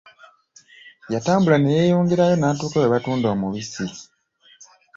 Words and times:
Yatambula 1.13 1.57
ne 1.59 1.71
yeeyongerayo 1.77 2.35
n'atuuka 2.37 2.77
we 2.81 2.91
batunda 2.93 3.27
omubisi. 3.35 3.85